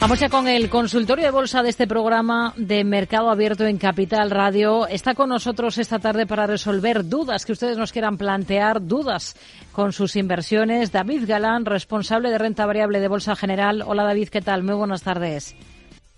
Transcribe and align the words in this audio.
Vamos 0.00 0.18
ya 0.18 0.30
con 0.30 0.48
el 0.48 0.70
consultorio 0.70 1.26
de 1.26 1.30
bolsa 1.30 1.62
de 1.62 1.68
este 1.68 1.86
programa 1.86 2.54
de 2.56 2.84
Mercado 2.84 3.28
Abierto 3.28 3.66
en 3.66 3.76
Capital 3.76 4.30
Radio. 4.30 4.86
Está 4.86 5.14
con 5.14 5.28
nosotros 5.28 5.76
esta 5.76 5.98
tarde 5.98 6.26
para 6.26 6.46
resolver 6.46 7.06
dudas 7.06 7.44
que 7.44 7.52
ustedes 7.52 7.76
nos 7.76 7.92
quieran 7.92 8.16
plantear, 8.16 8.80
dudas 8.80 9.36
con 9.72 9.92
sus 9.92 10.16
inversiones. 10.16 10.90
David 10.90 11.24
Galán, 11.26 11.66
responsable 11.66 12.30
de 12.30 12.38
renta 12.38 12.64
variable 12.64 12.98
de 12.98 13.08
Bolsa 13.08 13.36
General. 13.36 13.84
Hola 13.86 14.04
David, 14.04 14.30
¿qué 14.30 14.40
tal? 14.40 14.62
Muy 14.62 14.74
buenas 14.74 15.02
tardes. 15.02 15.54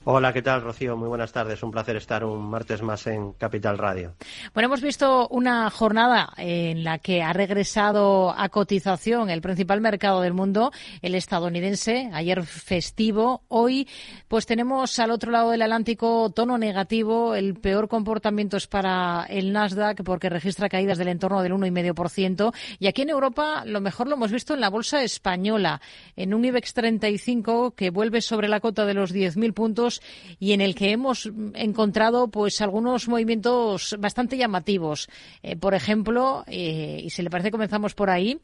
Hola, 0.04 0.32
¿qué 0.32 0.42
tal, 0.42 0.62
Rocío? 0.62 0.96
Muy 0.96 1.06
buenas 1.06 1.30
tardes. 1.30 1.62
Un 1.62 1.70
placer 1.70 1.94
estar 1.94 2.24
un 2.24 2.50
martes 2.50 2.82
más 2.82 3.06
en 3.06 3.34
Capital 3.34 3.78
Radio. 3.78 4.16
Bueno, 4.52 4.66
hemos 4.66 4.82
visto 4.82 5.28
una 5.28 5.70
jornada 5.70 6.32
en 6.38 6.82
la 6.82 6.98
que 6.98 7.22
ha 7.22 7.32
regresado 7.32 8.34
a 8.36 8.48
cotización 8.48 9.30
el 9.30 9.40
principal 9.40 9.80
mercado 9.80 10.20
del 10.20 10.32
mundo, 10.32 10.72
el 11.02 11.14
estadounidense, 11.14 12.10
ayer 12.12 12.42
festivo. 12.42 13.42
Hoy, 13.46 13.86
pues 14.26 14.44
tenemos 14.44 14.98
al 14.98 15.12
otro 15.12 15.30
lado 15.30 15.52
del 15.52 15.62
Atlántico 15.62 16.32
tono 16.34 16.58
negativo. 16.58 17.36
El 17.36 17.54
peor 17.54 17.86
comportamiento 17.86 18.56
es 18.56 18.66
para 18.66 19.24
el 19.28 19.52
Nasdaq 19.52 20.02
porque 20.02 20.28
registra 20.28 20.68
caídas 20.68 20.98
del 20.98 21.08
entorno 21.08 21.42
del 21.42 21.52
1,5%. 21.52 22.52
Y 22.80 22.88
aquí 22.88 23.02
en 23.02 23.10
Europa, 23.10 23.62
lo 23.66 23.80
mejor 23.80 24.08
lo 24.08 24.16
hemos 24.16 24.32
visto 24.32 24.52
en 24.52 24.62
la 24.62 24.68
bolsa 24.68 25.04
española, 25.04 25.80
en 26.16 26.34
un 26.34 26.44
IBEX 26.44 26.74
35 26.74 27.76
que 27.76 27.90
vuelve 27.90 28.20
sobre 28.20 28.48
la 28.48 28.58
cota 28.58 28.84
de 28.84 28.94
los 28.94 29.14
10.000 29.14 29.54
puntos 29.54 29.91
y 30.38 30.52
en 30.52 30.60
el 30.60 30.74
que 30.74 30.92
hemos 30.92 31.30
encontrado 31.54 32.28
pues 32.28 32.60
algunos 32.60 33.08
movimientos 33.08 33.96
bastante 33.98 34.36
llamativos. 34.36 35.08
Eh, 35.42 35.56
por 35.56 35.74
ejemplo, 35.74 36.44
eh, 36.46 37.00
y 37.04 37.10
si 37.10 37.22
le 37.22 37.30
parece 37.30 37.50
comenzamos 37.50 37.94
por 37.94 38.10
ahí, 38.10 38.40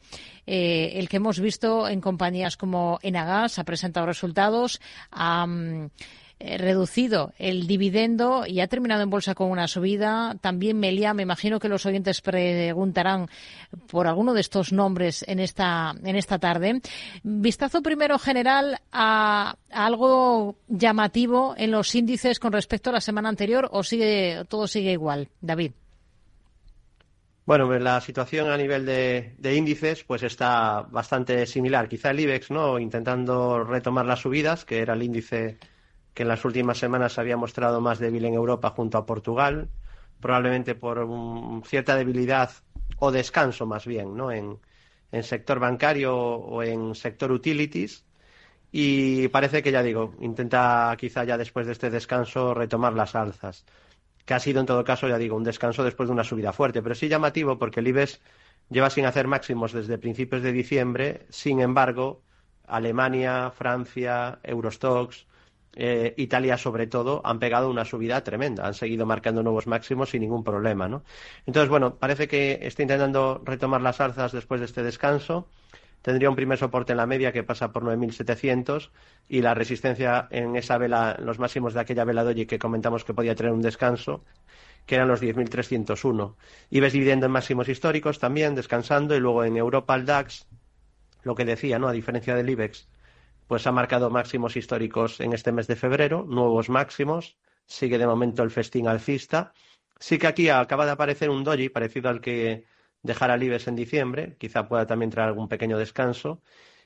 eh, 0.47 0.93
el 0.95 1.09
que 1.09 1.19
hemos 1.19 1.41
visto 1.41 1.89
en 1.89 2.01
compañías 2.01 2.57
como 2.57 2.99
Enagas 3.03 3.59
ha 3.59 3.65
presentado 3.65 4.07
resultados. 4.07 4.81
Eh, 6.41 6.57
reducido 6.57 7.33
el 7.37 7.67
dividendo 7.67 8.45
y 8.47 8.61
ha 8.61 8.69
terminado 8.69 9.03
en 9.03 9.11
bolsa 9.11 9.35
con 9.35 9.51
una 9.51 9.67
subida. 9.67 10.37
También 10.41 10.79
Melia, 10.79 11.13
me 11.13 11.25
imagino 11.25 11.59
que 11.59 11.69
los 11.69 11.85
oyentes 11.85 12.21
preguntarán 12.21 13.29
por 13.91 14.07
alguno 14.07 14.35
de 14.35 14.41
estos 14.43 14.73
nombres 14.73 15.25
en 15.27 15.41
esta, 15.41 15.93
en 16.05 16.15
esta 16.15 16.39
tarde. 16.39 16.81
Vistazo 17.25 17.83
primero 17.83 18.21
general 18.21 18.79
a, 18.93 19.57
algo 19.73 20.55
llamativo 20.69 21.55
en 21.57 21.73
los 21.73 21.93
índices 21.97 22.39
con 22.39 22.53
respecto 22.53 22.91
a 22.91 22.93
la 22.93 23.01
semana 23.01 23.29
anterior 23.29 23.69
o 23.73 23.83
sigue, 23.83 24.45
todo 24.49 24.69
sigue 24.69 24.93
igual, 24.93 25.31
David. 25.41 25.73
Bueno, 27.47 27.67
pues 27.67 27.83
la 27.83 28.01
situación 28.01 28.49
a 28.49 28.57
nivel 28.57 28.87
de, 28.87 29.35
de, 29.39 29.57
índices 29.57 30.05
pues 30.05 30.23
está 30.23 30.83
bastante 30.83 31.47
similar. 31.47 31.89
Quizá 31.89 32.11
el 32.11 32.21
IBEX, 32.21 32.53
¿no? 32.53 32.79
Intentando 32.79 33.65
retomar 33.65 34.07
las 34.07 34.21
subidas, 34.21 34.65
que 34.65 34.79
era 34.79 34.95
el 34.95 35.03
índice 35.03 35.59
que 36.15 36.23
en 36.23 36.29
las 36.29 36.45
últimas 36.45 36.79
semanas 36.79 37.13
se 37.13 37.21
había 37.21 37.37
mostrado 37.37 37.81
más 37.81 37.99
débil 37.99 38.25
en 38.25 38.35
Europa 38.35 38.71
junto 38.71 38.99
a 38.99 39.07
Portugal, 39.07 39.69
probablemente 40.21 40.75
por 40.75 41.07
cierta 41.65 41.97
debilidad 41.97 42.51
o 42.99 43.11
descanso 43.13 43.67
más 43.67 43.87
bien, 43.87 44.17
¿no? 44.17 44.33
En, 44.33 44.59
en 45.13 45.23
sector 45.23 45.59
bancario 45.59 46.17
o 46.17 46.63
en 46.63 46.95
sector 46.95 47.33
utilities. 47.33 48.05
Y 48.71 49.29
parece 49.29 49.63
que 49.63 49.73
ya 49.73 49.83
digo, 49.83 50.15
intenta 50.21 50.95
quizá 50.99 51.25
ya 51.25 51.39
después 51.39 51.67
de 51.67 51.73
este 51.73 51.89
descanso 51.91 52.53
retomar 52.53 52.93
las 52.93 53.15
alzas, 53.15 53.65
que 54.27 54.35
ha 54.35 54.41
sido 54.41 54.61
en 54.61 54.67
todo 54.67 54.85
caso, 54.85 55.09
ya 55.09 55.17
digo, 55.17 55.37
un 55.37 55.45
descanso 55.45 55.85
después 55.85 56.09
de 56.09 56.13
una 56.13 56.25
subida 56.25 56.53
fuerte, 56.53 56.83
pero 56.83 56.95
sí 56.95 57.09
llamativo 57.09 57.59
porque 57.59 57.81
el 57.81 57.89
IBEX 57.89 58.21
lleva 58.69 58.91
sin 58.91 59.07
hacer 59.07 59.27
máximos 59.27 59.73
desde 59.73 59.97
principios 59.97 60.43
de 60.43 60.53
diciembre, 60.53 61.27
sin 61.31 61.61
embargo, 61.61 62.21
Alemania, 62.67 63.51
Francia, 63.51 64.39
Eurostox, 64.43 65.27
eh, 65.81 66.13
Italia 66.17 66.59
sobre 66.59 66.89
todo, 66.89 67.23
han 67.25 67.39
pegado 67.39 67.71
una 67.71 67.85
subida 67.85 68.25
tremenda, 68.25 68.67
han 68.67 68.75
seguido 68.75 69.07
marcando 69.07 69.45
nuevos 69.45 69.69
máximos 69.69 70.11
sin 70.11 70.23
ningún 70.23 70.43
problema, 70.43 70.89
¿no? 70.89 71.05
Entonces, 71.47 71.71
bueno, 71.71 71.95
parece 71.95 72.27
que 72.27 72.59
está 72.63 72.83
intentando 72.83 73.41
retomar 73.45 73.81
las 73.81 74.01
alzas 74.01 74.33
después 74.33 74.61
de 74.61 74.67
este 74.67 74.83
descanso. 74.83 75.47
Tendría 76.03 76.31
un 76.31 76.37
primer 76.37 76.59
soporte 76.59 76.93
en 76.93 76.97
la 76.97 77.07
media 77.07 77.31
que 77.33 77.45
pasa 77.45 77.73
por 77.73 77.85
9.700 77.85 78.91
y 79.29 79.41
la 79.41 79.55
resistencia 79.55 80.27
en 80.31 80.57
esa 80.57 80.79
vela, 80.79 81.17
los 81.21 81.39
máximos 81.39 81.75
de 81.75 81.81
aquella 81.81 82.05
vela 82.05 82.25
doji 82.25 82.47
que 82.47 82.59
comentamos 82.59 83.05
que 83.05 83.15
podía 83.15 83.37
tener 83.37 83.53
un 83.53 83.63
descanso, 83.63 84.25
que 84.85 84.97
eran 84.97 85.07
los 85.07 85.23
10.301. 85.23 86.35
Y 86.71 86.81
ves 86.81 86.93
dividendo 86.93 87.27
en 87.27 87.33
máximos 87.33 87.69
históricos 87.69 88.19
también, 88.19 88.57
descansando, 88.57 89.15
y 89.15 89.21
luego 89.21 89.45
en 89.45 89.57
Europa 89.57 89.95
el 89.95 90.07
DAX, 90.07 90.49
lo 91.23 91.37
que 91.37 91.45
decía, 91.45 91.79
¿no? 91.79 91.87
A 91.87 91.93
diferencia 91.93 92.35
del 92.35 92.51
IBEX, 92.51 92.89
pues 93.49 93.67
ha 93.67 93.73
marcado 93.73 94.11
máximos 94.11 94.57
históricos 94.57 95.21
en 95.21 95.33
este 95.33 95.53
mes 95.53 95.67
de 95.67 95.75
febrero, 95.75 96.25
nuevos 96.29 96.69
máximos, 96.69 97.39
sigue 97.67 97.99
de 97.99 98.07
momento 98.07 98.43
el 98.43 98.51
festín 98.51 98.87
alcista. 98.87 99.53
Sí 99.99 100.19
que 100.19 100.29
aquí 100.29 100.49
acaba 100.51 100.85
de 100.87 100.93
aparecer 100.93 101.31
un 101.31 101.43
doji 101.45 101.71
parecido 101.71 102.11
al 102.11 102.21
que 102.21 102.67
dejara 103.03 103.37
Libes 103.37 103.67
en 103.67 103.75
diciembre, 103.75 104.37
quizá 104.39 104.69
pueda 104.69 104.87
también 104.87 105.11
traer 105.11 105.29
algún 105.29 105.49
pequeño 105.49 105.79
descanso. 105.79 106.43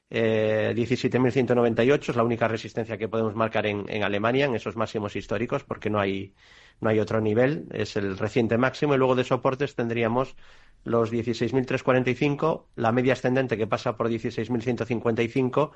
Eh, 0.08 0.72
17.198 0.76 2.10
es 2.10 2.16
la 2.16 2.22
única 2.22 2.46
resistencia 2.46 2.98
que 2.98 3.08
podemos 3.08 3.34
marcar 3.34 3.66
en, 3.66 3.84
en, 3.88 4.04
Alemania, 4.04 4.44
en 4.44 4.54
esos 4.54 4.76
máximos 4.76 5.16
históricos, 5.16 5.64
porque 5.64 5.90
no 5.90 5.98
hay, 5.98 6.34
no 6.80 6.90
hay 6.90 7.00
otro 7.00 7.20
nivel, 7.20 7.66
es 7.72 7.96
el 7.96 8.18
reciente 8.18 8.58
máximo. 8.58 8.94
Y 8.94 8.98
luego 8.98 9.14
de 9.14 9.24
soportes 9.24 9.74
tendríamos 9.74 10.36
los 10.84 11.12
16.345, 11.12 12.66
la 12.76 12.92
media 12.92 13.14
ascendente 13.14 13.56
que 13.56 13.66
pasa 13.66 13.96
por 13.96 14.08
16.155 14.08 15.70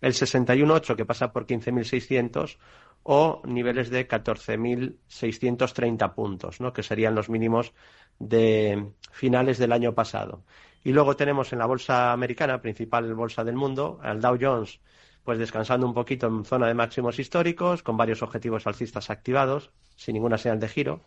el 0.00 0.12
61.8 0.12 0.96
que 0.96 1.04
pasa 1.04 1.32
por 1.32 1.46
15.600 1.46 2.58
o 3.02 3.42
niveles 3.46 3.90
de 3.90 4.08
14.630 4.08 6.14
puntos, 6.14 6.60
¿no? 6.60 6.72
que 6.72 6.82
serían 6.82 7.14
los 7.14 7.30
mínimos 7.30 7.72
de 8.18 8.90
finales 9.12 9.58
del 9.58 9.72
año 9.72 9.94
pasado. 9.94 10.42
Y 10.84 10.92
luego 10.92 11.16
tenemos 11.16 11.52
en 11.52 11.58
la 11.58 11.66
bolsa 11.66 12.12
americana, 12.12 12.60
principal 12.60 13.12
bolsa 13.14 13.44
del 13.44 13.56
mundo, 13.56 13.98
al 14.02 14.20
Dow 14.20 14.38
Jones, 14.40 14.80
pues 15.24 15.38
descansando 15.38 15.86
un 15.86 15.94
poquito 15.94 16.26
en 16.26 16.44
zona 16.44 16.68
de 16.68 16.74
máximos 16.74 17.18
históricos, 17.18 17.82
con 17.82 17.96
varios 17.96 18.22
objetivos 18.22 18.66
alcistas 18.66 19.10
activados, 19.10 19.70
sin 19.96 20.14
ninguna 20.14 20.38
señal 20.38 20.60
de 20.60 20.68
giro, 20.68 21.02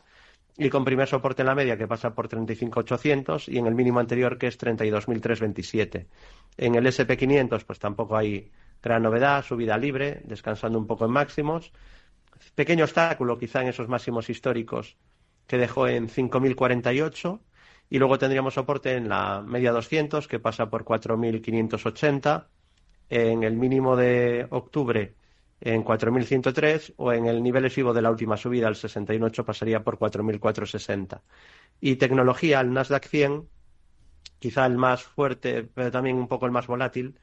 y 0.58 0.69
con 0.69 0.85
primer 0.85 1.08
soporte 1.08 1.41
en 1.41 1.47
la 1.47 1.56
media 1.56 1.78
que 1.78 1.88
pasa 1.88 2.13
por 2.13 2.28
35.800 2.28 3.52
y 3.52 3.58
en 3.58 3.68
el 3.68 3.75
mínimo 3.75 4.00
anterior 4.00 4.38
que 4.38 4.47
es 4.47 4.59
32.327. 4.59 6.08
En 6.58 6.75
el 6.75 6.85
SP500 6.85 7.63
pues 7.66 7.79
tampoco 7.79 8.18
hay 8.18 8.52
Gran 8.81 9.03
novedad, 9.03 9.43
subida 9.43 9.77
libre, 9.77 10.21
descansando 10.25 10.79
un 10.79 10.87
poco 10.87 11.05
en 11.05 11.11
máximos. 11.11 11.71
Pequeño 12.55 12.85
obstáculo 12.85 13.37
quizá 13.37 13.61
en 13.61 13.69
esos 13.69 13.87
máximos 13.87 14.29
históricos 14.29 14.97
que 15.47 15.57
dejó 15.57 15.87
en 15.87 16.07
5.048 16.07 17.39
y 17.89 17.99
luego 17.99 18.17
tendríamos 18.17 18.53
soporte 18.53 18.95
en 18.95 19.09
la 19.09 19.41
media 19.45 19.71
200 19.71 20.27
que 20.27 20.39
pasa 20.39 20.69
por 20.69 20.85
4.580, 20.85 22.47
en 23.09 23.43
el 23.43 23.57
mínimo 23.57 23.95
de 23.97 24.47
octubre 24.49 25.15
en 25.61 25.83
4.103 25.83 26.93
o 26.97 27.13
en 27.13 27.27
el 27.27 27.43
nivel 27.43 27.63
lesivo 27.63 27.93
de 27.93 28.01
la 28.01 28.09
última 28.09 28.35
subida, 28.35 28.67
el 28.67 28.75
68, 28.75 29.45
pasaría 29.45 29.83
por 29.83 29.99
4.460. 29.99 31.21
Y 31.79 31.97
tecnología, 31.97 32.59
el 32.61 32.73
Nasdaq 32.73 33.05
100, 33.05 33.47
quizá 34.39 34.65
el 34.65 34.77
más 34.77 35.03
fuerte, 35.03 35.63
pero 35.63 35.91
también 35.91 36.17
un 36.17 36.27
poco 36.27 36.47
el 36.47 36.51
más 36.51 36.65
volátil, 36.65 37.19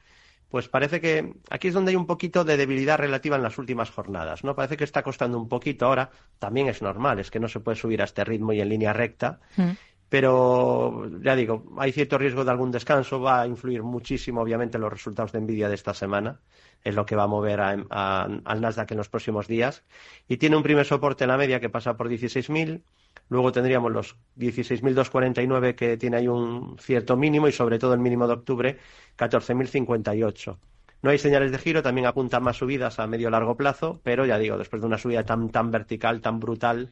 pues 0.49 0.67
parece 0.67 0.99
que 0.99 1.33
aquí 1.49 1.67
es 1.67 1.73
donde 1.73 1.91
hay 1.91 1.95
un 1.95 2.07
poquito 2.07 2.43
de 2.43 2.57
debilidad 2.57 2.97
relativa 2.97 3.35
en 3.35 3.43
las 3.43 3.57
últimas 3.57 3.91
jornadas, 3.91 4.43
¿no? 4.43 4.55
Parece 4.55 4.77
que 4.77 4.83
está 4.83 5.03
costando 5.03 5.37
un 5.37 5.47
poquito. 5.47 5.85
Ahora, 5.85 6.09
también 6.39 6.67
es 6.67 6.81
normal, 6.81 7.19
es 7.19 7.29
que 7.29 7.39
no 7.39 7.47
se 7.47 7.59
puede 7.59 7.77
subir 7.77 8.01
a 8.01 8.05
este 8.05 8.23
ritmo 8.23 8.51
y 8.51 8.59
en 8.59 8.69
línea 8.69 8.91
recta, 8.91 9.39
mm. 9.57 9.69
pero 10.09 11.07
ya 11.21 11.35
digo, 11.35 11.65
hay 11.77 11.91
cierto 11.91 12.17
riesgo 12.17 12.43
de 12.43 12.51
algún 12.51 12.71
descanso, 12.71 13.21
va 13.21 13.41
a 13.41 13.47
influir 13.47 13.83
muchísimo 13.83 14.41
obviamente 14.41 14.79
los 14.79 14.91
resultados 14.91 15.31
de 15.31 15.41
Nvidia 15.41 15.69
de 15.69 15.75
esta 15.75 15.93
semana, 15.93 16.39
es 16.83 16.95
lo 16.95 17.05
que 17.05 17.15
va 17.15 17.23
a 17.23 17.27
mover 17.27 17.59
al 17.59 18.61
Nasdaq 18.61 18.91
en 18.91 18.97
los 18.97 19.09
próximos 19.09 19.47
días, 19.47 19.83
y 20.27 20.37
tiene 20.37 20.57
un 20.57 20.63
primer 20.63 20.85
soporte 20.85 21.25
en 21.25 21.29
la 21.29 21.37
media 21.37 21.59
que 21.59 21.69
pasa 21.69 21.95
por 21.95 22.09
16.000, 22.09 22.81
Luego 23.29 23.51
tendríamos 23.51 23.91
los 23.91 24.15
16.249 24.37 25.75
que 25.75 25.97
tiene 25.97 26.17
ahí 26.17 26.27
un 26.27 26.77
cierto 26.79 27.15
mínimo 27.15 27.47
y 27.47 27.51
sobre 27.51 27.79
todo 27.79 27.93
el 27.93 27.99
mínimo 27.99 28.27
de 28.27 28.33
octubre 28.33 28.77
14.058. 29.17 30.57
No 31.01 31.11
hay 31.11 31.17
señales 31.17 31.51
de 31.51 31.59
giro, 31.59 31.81
también 31.81 32.07
apuntan 32.07 32.43
más 32.43 32.57
subidas 32.57 32.99
a 32.99 33.07
medio 33.07 33.29
largo 33.29 33.55
plazo, 33.55 34.01
pero 34.03 34.25
ya 34.25 34.37
digo, 34.37 34.57
después 34.57 34.81
de 34.81 34.87
una 34.87 34.97
subida 34.97 35.23
tan, 35.23 35.49
tan 35.49 35.71
vertical, 35.71 36.19
tan 36.19 36.39
brutal, 36.39 36.91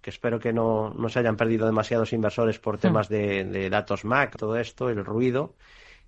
que 0.00 0.10
espero 0.10 0.38
que 0.38 0.52
no, 0.52 0.94
se 1.08 1.18
hayan 1.18 1.36
perdido 1.36 1.66
demasiados 1.66 2.12
inversores 2.12 2.58
por 2.58 2.78
temas 2.78 3.08
de, 3.08 3.68
datos 3.68 4.04
Mac, 4.04 4.36
todo 4.36 4.56
esto, 4.56 4.88
el 4.88 5.04
ruido, 5.04 5.54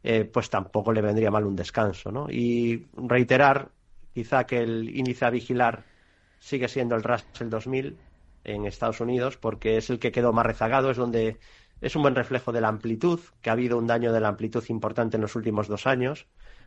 eh, 0.03 0.25
pues 0.25 0.49
tampoco 0.49 0.93
le 0.93 1.03
vendría 1.03 1.31
mal 1.31 1.45
un 1.45 1.57
descanso. 1.57 2.13
¿no? 2.13 2.27
Y 2.31 2.87
reiterar, 2.97 3.71
quizá 4.15 4.45
que 4.45 4.59
el 4.59 4.97
índice 4.97 5.25
a 5.25 5.31
vigilar 5.31 5.85
sigue 6.39 6.69
siendo 6.69 6.95
el 6.95 7.03
Russell 7.03 7.49
2000, 7.49 7.97
en 8.47 8.67
Estados 8.67 9.01
Unidos 9.01 9.37
porque 9.37 9.77
es 9.77 9.91
el 9.91 9.99
que 9.99 10.13
quedó 10.13 10.33
más 10.33 10.47
rezagado, 10.47 10.91
es 10.91 10.97
donde 10.97 11.39
es 11.81 11.97
un 11.97 12.03
buen 12.03 12.15
reflejo 12.15 12.53
de 12.53 12.61
la 12.61 12.69
amplitud, 12.69 13.21
que 13.43 13.51
ha 13.51 13.53
habido 13.53 13.77
un 13.79 13.87
daño 13.87 14.13
de 14.13 14.21
la 14.21 14.29
amplitud 14.29 14.65
importante 14.69 15.17
en 15.17 15.23
los 15.23 15.37
últimos 15.37 15.69
dos 15.69 15.87
años, 15.87 16.27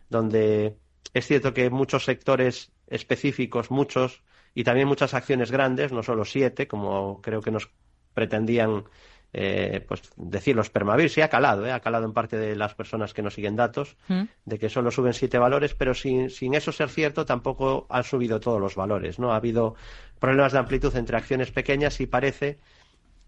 donde 0.09 0.77
Es 1.13 1.25
cierto 1.27 1.53
que 1.53 1.69
muchos 1.69 2.05
sectores 2.05 2.71
específicos, 2.87 3.71
muchos, 3.71 4.23
y 4.53 4.63
también 4.63 4.87
muchas 4.87 5.13
acciones 5.13 5.51
grandes, 5.51 5.91
no 5.91 6.03
solo 6.03 6.25
siete, 6.25 6.67
como 6.67 7.21
creo 7.21 7.41
que 7.41 7.51
nos 7.51 7.71
pretendían 8.13 8.85
eh, 9.31 9.85
pues 9.87 10.01
decir 10.15 10.55
los 10.55 10.69
permavir, 10.69 11.09
sí 11.09 11.21
ha 11.21 11.29
calado, 11.29 11.65
eh, 11.65 11.71
ha 11.71 11.79
calado 11.79 12.05
en 12.05 12.13
parte 12.13 12.37
de 12.37 12.55
las 12.55 12.73
personas 12.73 13.13
que 13.13 13.21
no 13.21 13.29
siguen 13.29 13.55
datos, 13.55 13.95
mm. 14.07 14.23
de 14.45 14.59
que 14.59 14.69
solo 14.69 14.89
suben 14.91 15.13
siete 15.13 15.37
valores, 15.37 15.75
pero 15.75 15.93
sin, 15.93 16.29
sin 16.29 16.55
eso 16.55 16.71
ser 16.71 16.89
cierto 16.89 17.25
tampoco 17.25 17.85
han 17.89 18.03
subido 18.03 18.39
todos 18.39 18.59
los 18.59 18.75
valores, 18.75 19.19
¿no? 19.19 19.31
Ha 19.31 19.35
habido 19.35 19.75
problemas 20.19 20.53
de 20.53 20.59
amplitud 20.59 20.95
entre 20.95 21.17
acciones 21.17 21.51
pequeñas 21.51 21.99
y 22.01 22.07
parece 22.07 22.59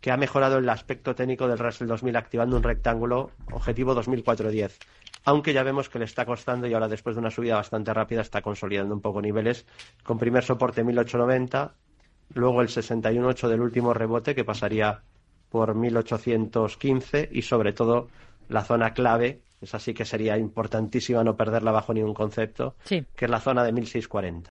que 0.02 0.12
ha 0.12 0.18
mejorado 0.18 0.58
el 0.58 0.68
aspecto 0.68 1.14
técnico 1.14 1.48
del 1.48 1.60
Russell 1.60 1.88
2000 1.88 2.16
activando 2.16 2.58
un 2.58 2.64
rectángulo 2.64 3.30
objetivo 3.52 3.94
2410. 3.94 4.80
Aunque 5.24 5.54
ya 5.54 5.62
vemos 5.62 5.90
que 5.90 6.00
le 6.00 6.06
está 6.06 6.26
costando 6.26 6.66
y 6.66 6.74
ahora 6.74 6.88
después 6.88 7.16
de 7.16 7.20
una 7.20 7.30
subida 7.30 7.56
bastante 7.56 7.94
rápida 7.94 8.22
está 8.22 8.42
consolidando 8.42 8.96
un 8.96 9.02
poco 9.02 9.22
niveles 9.22 9.68
con 10.04 10.18
primer 10.18 10.44
soporte 10.44 10.84
1890, 10.84 11.76
luego 12.34 12.64
el 12.64 12.70
61.8 12.70 13.48
del 13.48 13.62
último 13.62 13.94
rebote 13.94 14.34
que 14.34 14.44
pasaría 14.44 15.04
por 15.52 15.76
1815 15.76 17.30
y 17.32 17.42
sobre 17.42 17.74
todo 17.74 18.08
la 18.50 18.64
zona 18.64 18.94
clave, 18.94 19.42
es 19.62 19.76
así 19.76 19.94
que 19.94 20.06
sería 20.06 20.38
importantísima 20.38 21.24
no 21.24 21.36
perderla 21.36 21.72
bajo 21.72 21.94
ningún 21.94 22.14
concepto, 22.14 22.76
que 22.88 23.26
es 23.26 23.30
la 23.30 23.40
zona 23.40 23.64
de 23.64 23.74
1640. 23.74 24.40